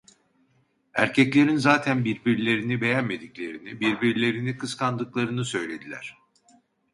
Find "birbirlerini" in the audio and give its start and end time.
2.05-2.81, 3.79-4.57